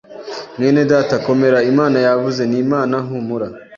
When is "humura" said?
3.07-3.47